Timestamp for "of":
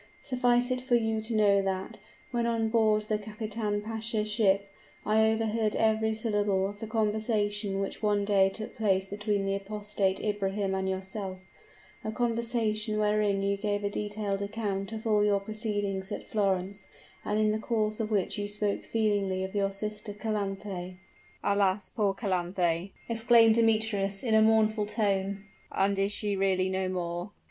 6.67-6.79, 14.91-15.05, 17.99-18.09, 19.43-19.53